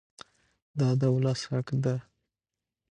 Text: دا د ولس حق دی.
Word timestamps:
دا 0.79 0.89
د 0.99 1.01
ولس 1.15 1.41
حق 1.49 1.67
دی. 1.83 1.97